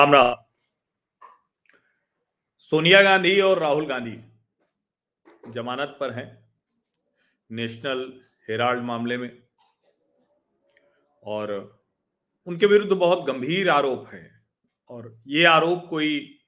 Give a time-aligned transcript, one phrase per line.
[0.00, 0.34] राम राम
[2.58, 4.20] सोनिया गांधी और राहुल गांधी
[5.50, 6.52] जमानत पर हैं
[7.50, 9.42] नेशनल हेराल्ड मामले में
[11.22, 11.52] और
[12.46, 14.44] उनके विरुद्ध बहुत गंभीर आरोप है
[14.88, 16.38] और ये आरोप कोई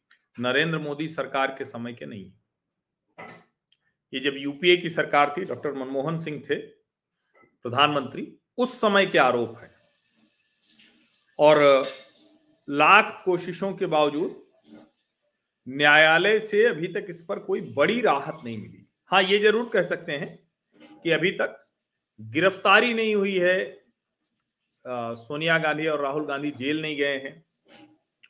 [0.40, 2.32] नरेंद्र मोदी सरकार के समय के नहीं।
[4.12, 6.56] ये जब यूपीए की सरकार थी, डॉक्टर मनमोहन सिंह थे,
[7.64, 9.74] प्रधानमंत्री, उस समय के आरोप है।
[11.38, 11.84] और
[12.68, 14.40] लाख कोशिशों के बावजूद
[15.66, 19.82] न्यायालय से अभी तक इस पर कोई बड़ी राहत नहीं मिली। हाँ ये ज़रूर कह
[19.84, 20.38] सकते हैं
[21.04, 21.58] कि अभी तक
[22.20, 23.58] गिरफ्तारी नहीं हुई है।
[24.84, 27.34] सोनिया गांधी और राहुल गांधी जेल नहीं गए हैं।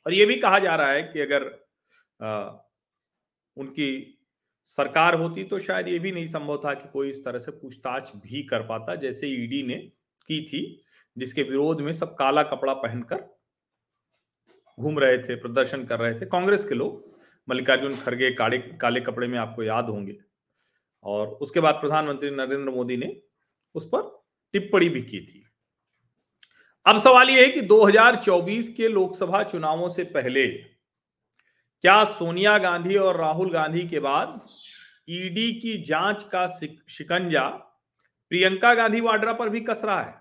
[0.06, 1.44] और ये भी कहा जा रहा है कि अगर
[2.20, 2.50] आ,
[3.56, 4.18] उनकी
[4.66, 8.10] सरकार होती तो शायद ये भी नहीं संभव था कि कोई इस तरह से पूछताछ
[8.16, 9.74] भी कर पाता जैसे ईडी ने
[10.28, 10.60] की थी
[11.16, 13.24] जिसके विरोध में सब काला कपड़ा पहनकर
[14.80, 19.26] घूम रहे थे, प्रदर्शन कर रहे थे। कांग्रेस के लोग, मल्लिकार्जुन खड़गे, काले काले कपड़े
[19.26, 20.18] में आपको याद होंगे।
[21.04, 23.22] और उसके बाद प्रधानमंत्री नरेंद्र मोदी ने
[23.74, 25.46] उस पर टिप्पणी भी की थी।
[26.86, 30.48] अब सवाल यह है कि 2024 के लोकसभा चुनावों से पहले
[31.84, 34.40] क्या सोनिया गांधी और राहुल गांधी के बाद
[35.08, 36.46] ईडी की जाँच का
[36.88, 37.48] शिकंजा
[38.30, 40.14] प्रियंका गांधी वाड्रा पर भी कस रहा है?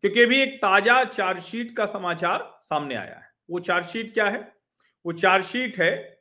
[0.00, 4.40] क्योंकि अभी एक ताज़ा चार्जशीट का समाचार सामने आया है। वो चार्जशीट क्या है?
[5.04, 6.20] वो चार्जशीट है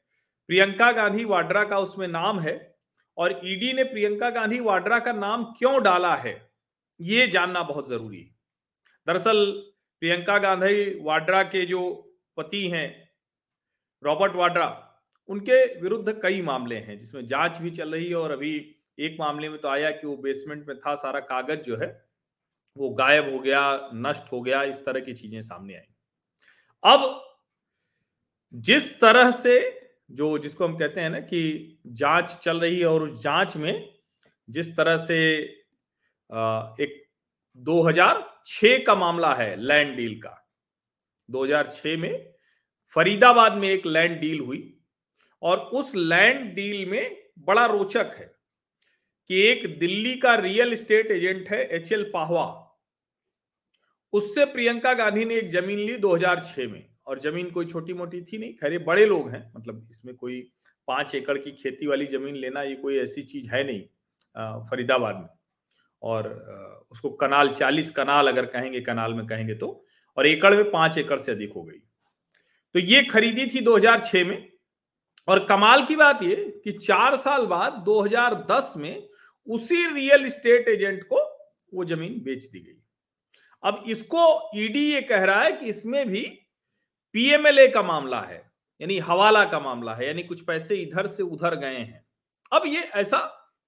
[0.50, 2.76] प्रियंका गांधी वाड्रा का उसमें नाम है
[3.18, 6.52] और ईडी ने प्रियंका गांधी वाड्रा का नाम क्यों डाला है?
[7.02, 8.36] ये जानना बहुत ज़रूरी है।
[9.08, 9.46] दरअसल
[10.00, 11.82] प्रियंका गांधी वाड्रा के जो
[12.38, 13.10] पति हैं,
[14.04, 14.68] रॉबर्ट वाड्रा,
[15.30, 19.50] उनके विरुद्ध कई मामले हैं, जिसमें जाँच भी चल रही है और अभी एक मामले
[19.50, 22.06] में तो आया कि वो बेसमेंट में था, सारा कागज़ जो है,
[22.78, 25.94] वो गायब हो गया, नष्ट हो गया, इस तरह की चीज़ें सामने आई।
[26.84, 27.26] अब
[28.54, 29.58] जिस तरह से
[30.12, 33.90] जो, जिसको हम कहते हैं ना कि जाँच चल रही है और उस जाँच में
[34.50, 35.18] जिस तरह से
[36.84, 37.04] एक
[37.58, 40.36] 2006 का मामला है लैंड डील का।
[41.30, 42.34] 2006 में
[42.94, 44.78] फरीदाबाद में एक लैंड डील हुई
[45.42, 48.32] और उस लैंड डील में बड़ा रोचक है
[49.30, 52.69] कि एक दिल्ली का रियल एस्टेट एजेंट है एच एल पाहवा।
[54.14, 58.38] उससे प्रियंका गांधी ने एक ज़मीन ली 2006 में। और ज़मीन कोई छोटी मोटी थी
[58.38, 60.42] नहीं, खैर बड़े लोग हैं मतलब इसमें कोई
[60.88, 63.82] पाँच एकड़ की खेती वाली ज़मीन लेना ये कोई ऐसी चीज़ है नहीं
[64.70, 65.28] फरीदाबाद में।
[66.02, 66.28] और
[66.92, 69.84] उसको कनाल, चालीस कनाल अगर कहेंगे, कनाल में कहेंगे तो
[70.18, 71.80] और एकड़ में पाँच एकड़ से अधिक हो गई।
[72.76, 74.50] तो ये खरीदी थी 2006 में।
[75.28, 79.08] और कमाल की बात ये कि चार साल बाद 2010 में
[79.48, 81.22] उसी रियल एस्टेट एजेंट को
[81.74, 82.79] वो ज़मीन बेच दी गई।
[83.64, 84.26] अब इसको
[84.58, 86.22] ईडी ये कह रहा है कि इसमें भी
[87.16, 88.38] पीएमएलए का मामला है
[88.82, 92.06] यानी हवाला का मामला है यानी कुछ पैसे इधर से उधर गए हैं।
[92.52, 93.20] अब ये ऐसा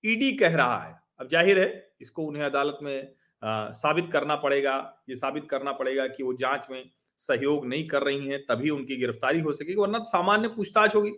[0.03, 4.75] ईडी कह रहा है। अब ज़ाहिर है इसको उन्हें अदालत में आ, साबित करना पड़ेगा।
[5.09, 6.83] ये साबित करना पड़ेगा कि वो जाँच में
[7.19, 11.11] सहयोग नहीं कर रही हैं तभी उनकी गिरफ्तारी हो सकेगी वरना तो सामान्य पूछताछ होगी।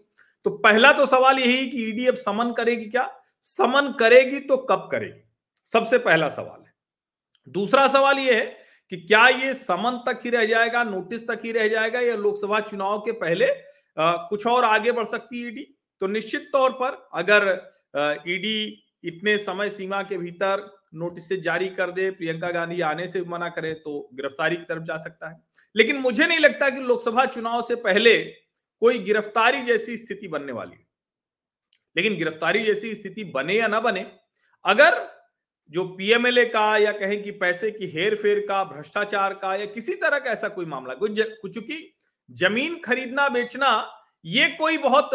[0.45, 3.09] तो पहला तो सवाल यही कि ईडी अब समन करेगी क्या?
[3.45, 5.21] समन करेगी तो कब करेगी?
[5.69, 6.62] सबसे पहला सवाल।
[7.47, 8.45] दूसरा सवाल यह है
[8.91, 12.59] कि क्या ये समन तक ही रह जाएगा नोटिस तक ही रह जाएगा या लोकसभा
[12.59, 13.47] चुनाव के पहले
[13.97, 15.67] आ, कुछ और आगे बढ़ सकती है ईडी?
[16.01, 17.47] तो निश्चित तौर पर अगर
[18.27, 23.49] ईडी इतने समय सीमा के भीतर नोटिस जारी कर दे प्रियंका गांधी आने से मना
[23.49, 25.41] करे तो गिरफ्तारी की तरफ़ जा सकता है।
[25.75, 28.17] लेकिन मुझे नहीं लगता कि लोकसभा चुनाव से पहले
[28.81, 30.85] कोई गिरफ्तारी जैसी स्थिति बनने वाली है।
[31.95, 34.05] लेकिन गिरफ्तारी जैसी स्थिति बने या ना बने
[34.65, 34.99] अगर
[35.71, 39.95] जो पीएमएलए का या कहें कि पैसे की हेर फेर का, भ्रष्टाचार का या किसी
[39.95, 41.93] तरह का ऐसा कोई मामला कुछ चूँकि
[42.29, 43.89] ज़मीन खरीदना, बेचना,
[44.25, 45.09] ये कोई बहुत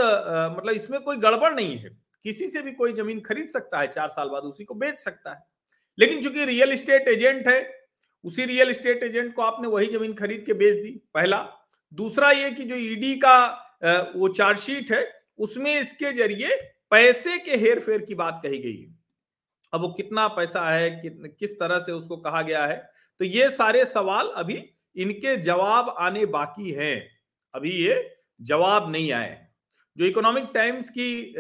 [0.53, 1.91] मतलब इसमें कोई गड़बड़ नहीं है।
[2.25, 5.31] किसी से भी कोई ज़मीन खरीद सकता है, चार साल बाद उसी को बेच सकता
[5.31, 5.43] है।
[5.99, 7.61] लेकिन चूँकि रियल एस्टेट एजेंट है,
[8.25, 11.39] उसी रियल एस्टेट एजेंट को आपने वही ज़मीन खरीद के बेच दी। पहला।
[11.93, 13.39] दूसरा ये कि जो ईडी का
[14.15, 16.57] वो चार्जशीट है, उसमें इसके ज़रिए
[16.91, 18.98] पैसे के हेर फेर की बात कही गई है।
[19.73, 22.77] अब वो कितना पैसा है कि, किस तरह से उसको कहा गया है
[23.21, 24.63] तो ये सारे सवाल अभी
[24.97, 27.09] इनके जवाब आने बाकी हैं।
[27.55, 27.97] अभी ये
[28.41, 29.47] जवाब नहीं आए
[29.97, 31.35] जो इकोनॉमिक टाइम्स की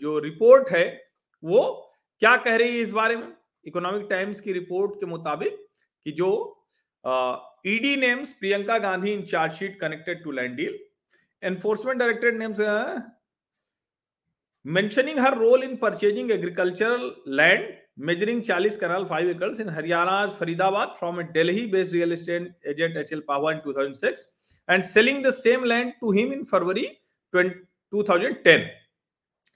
[0.00, 0.86] जो रिपोर्ट है
[1.42, 1.62] वो
[2.22, 3.32] क्या कह रही है इस बारे में?
[3.64, 5.66] इकोनॉमिक टाइम्स की रिपोर्ट के मुताबिक
[6.06, 6.30] कि जो
[7.66, 10.78] ED names Priyanka Gandhi in chargesheet connected to land deal
[11.42, 12.60] enforcement directorate names
[14.68, 17.68] mentioning her role in purchasing agricultural land
[18.06, 22.96] measuring 40 kanal 5 acres in Haryana Faridabad from a Delhi based real estate agent
[22.96, 24.26] H L Pahwa in 2006
[24.68, 26.86] and selling the same land to him in February
[27.34, 28.68] 2010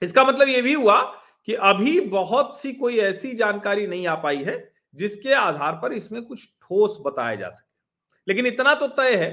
[0.01, 0.99] इसका मतलब यह भी हुआ
[1.47, 4.57] कि अभी बहुत सी कोई ऐसी जानकारी नहीं आ पाई है,
[4.95, 9.31] जिसके आधार पर इसमें कुछ ठोस बताया जा सके। लेकिन इतना तो तय है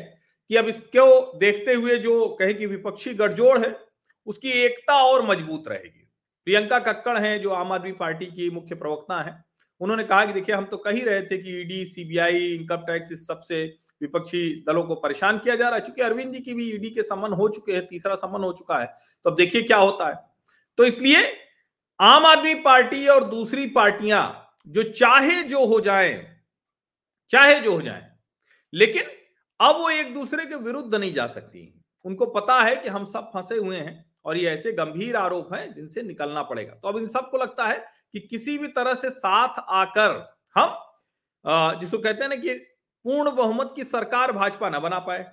[0.50, 3.78] कि अब इसको देखते हुए जो कहे कि विपक्षी गठजोड़ है
[4.26, 6.08] उसकी एकता और मज़बूत रहेगी।
[6.44, 9.44] प्रियंका कक्कड़ हैं, जो आम आदमी पार्टी की मुख्य प्रवक्ता हैं।
[9.80, 13.12] उन्होंने कहा कि, देखिए, हम तो कह ही रहे थे कि ईडी, सीबीआई, इनकम टैक्स,
[13.12, 16.74] इस सबसे विपक्षी दलों को परेशान किया जा रहा है। क्योंकि अरविंद जी की भी
[16.74, 18.86] ईडी के सम्मन हो चुके हैं, तीसरा सम्मन हो चुका है।
[19.24, 20.14] तो अब देखिए क्या होता है।
[20.78, 21.36] तो इसलिए
[22.00, 26.36] आम आदमी पार्टी और दूसरी पार्टियाँ, जो चाहे जो हो जाए,
[27.30, 28.12] चाहे जो हो जाए,
[28.74, 29.02] लेकिन
[29.60, 33.30] अब वो एक दूसरे के विरुद्ध नहीं जा सकती। उनको पता है कि हम सब
[33.34, 37.06] फंसे हुए हैं। और ये ऐसे गंभीर आरोप हैं जिनसे निकलना पड़ेगा। तो अब इन
[37.08, 37.78] सबको लगता है
[38.14, 40.18] कि किसी भी तरह से साथ आकर
[40.56, 40.78] हम
[41.80, 42.54] जिसको कहते हैं ना कि
[43.04, 45.24] पूर्ण बहुमत की सरकार भाजपा ना बना पाए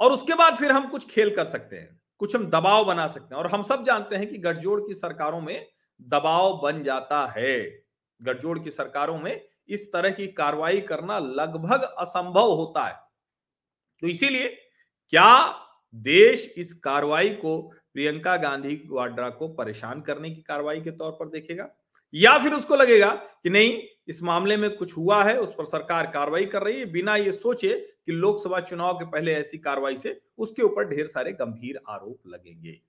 [0.00, 3.34] और उसके बाद फिर हम कुछ खेल कर सकते हैं, कुछ हम दबाव बना सकते
[3.34, 5.66] हैं और हम सब जानते हैं कि गठजोड़ की सरकारों में
[6.00, 7.60] दबाव बन जाता है।
[8.20, 12.94] गठजोड़ की सरकारों में इस तरह की कार्रवाई करना लगभग असंभव होता है।
[14.02, 14.48] तो इसीलिए
[15.12, 15.28] क्या
[15.94, 17.58] देश इस कार्रवाई को
[17.94, 21.68] प्रियंका गांधी वाड्रा को परेशान करने की कार्रवाई के तौर पर देखेगा,
[22.14, 23.10] या फिर उसको लगेगा
[23.42, 26.86] कि नहीं, इस मामले में कुछ हुआ है, उस पर सरकार कार्रवाई कर रही है,
[26.86, 27.72] बिना ये सोचे
[28.06, 32.80] कि लोकसभा चुनाव के पहले ऐसी कार्रवाई से उसके ऊपर ढेर सारे गंभीर आरोप लगेंगे।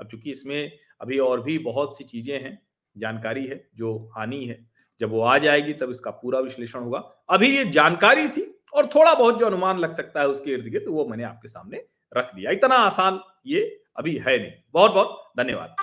[0.00, 2.58] अब चूँकि इसमें अभी और भी बहुत सी चीज़ें हैं,
[2.96, 4.58] जानकारी है, जो आनी है,
[5.00, 6.98] जब वो आ जाएगी तब इसका पूरा विश्लेषण होगा।
[7.28, 8.42] अभी ये जानकारी थी
[8.74, 11.84] और थोड़ा बहुत जो अनुमान लग सकता है उसके इर्द गिर्द वो मैंने आपके सामने
[12.16, 15.76] रख दिया। इतना आसान ये अभी है नहीं। बहुत बहुत धन्यवाद।